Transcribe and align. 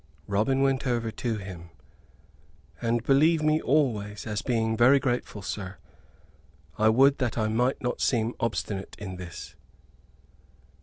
Robin 0.25 0.63
went 0.63 0.87
over 0.87 1.11
to 1.11 1.37
him. 1.37 1.69
"And 2.81 3.03
believe 3.03 3.43
me 3.43 3.61
always 3.61 4.25
as 4.25 4.41
being 4.41 4.75
very 4.75 4.97
grateful, 4.99 5.43
sir. 5.43 5.77
I 6.75 6.89
would 6.89 7.19
that 7.19 7.37
I 7.37 7.47
might 7.49 7.83
not 7.83 8.01
seem 8.01 8.33
obstinate 8.39 8.95
in 8.97 9.17
this." 9.17 9.53